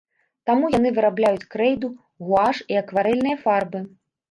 [0.49, 1.93] Таму яны вырабляюць крэйду,
[2.25, 3.87] гуаш і акварэльныя фарбы.